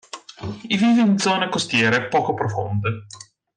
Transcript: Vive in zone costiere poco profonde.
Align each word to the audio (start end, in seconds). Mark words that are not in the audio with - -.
Vive 0.71 0.99
in 1.01 1.19
zone 1.19 1.47
costiere 1.47 2.07
poco 2.07 2.33
profonde. 2.33 3.05